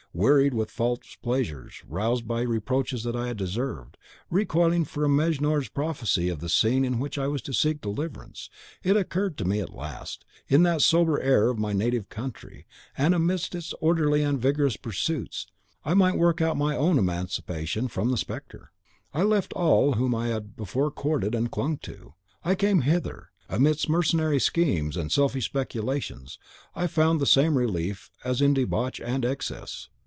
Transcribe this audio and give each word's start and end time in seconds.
Wearied 0.13 0.53
with 0.53 0.69
false 0.69 1.15
pleasures, 1.23 1.81
roused 1.87 2.27
by 2.27 2.41
reproaches 2.41 3.07
I 3.07 3.27
had 3.27 3.37
deserved, 3.37 3.95
recoiling 4.29 4.83
from 4.83 5.15
Mejnour's 5.15 5.69
prophecy 5.69 6.27
of 6.27 6.39
the 6.41 6.49
scene 6.49 6.83
in 6.83 6.99
which 6.99 7.17
I 7.17 7.29
was 7.29 7.41
to 7.43 7.53
seek 7.53 7.79
deliverance, 7.79 8.49
it 8.83 8.97
occurred 8.97 9.37
to 9.37 9.45
me, 9.45 9.61
at 9.61 9.73
last, 9.73 10.25
that 10.49 10.55
in 10.55 10.63
the 10.63 10.79
sober 10.79 11.17
air 11.21 11.47
of 11.47 11.57
my 11.57 11.71
native 11.71 12.09
country, 12.09 12.65
and 12.97 13.15
amidst 13.15 13.55
its 13.55 13.71
orderly 13.79 14.21
and 14.21 14.37
vigorous 14.37 14.75
pursuits, 14.75 15.47
I 15.85 15.93
might 15.93 16.17
work 16.17 16.41
out 16.41 16.57
my 16.57 16.75
own 16.75 16.97
emancipation 16.99 17.87
from 17.87 18.11
the 18.11 18.17
spectre. 18.17 18.73
I 19.13 19.23
left 19.23 19.53
all 19.53 19.93
whom 19.93 20.13
I 20.13 20.27
had 20.27 20.57
before 20.57 20.91
courted 20.91 21.33
and 21.33 21.49
clung 21.49 21.77
to, 21.83 22.15
I 22.43 22.55
came 22.55 22.81
hither. 22.81 23.29
Amidst 23.47 23.87
mercenary 23.87 24.41
schemes 24.41 24.97
and 24.97 25.09
selfish 25.09 25.45
speculations, 25.45 26.37
I 26.75 26.87
found 26.87 27.21
the 27.21 27.25
same 27.25 27.57
relief 27.57 28.11
as 28.25 28.41
in 28.41 28.53
debauch 28.53 28.99
and 28.99 29.23
excess. 29.23 29.87